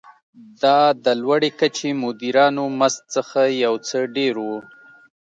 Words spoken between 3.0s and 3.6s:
څخه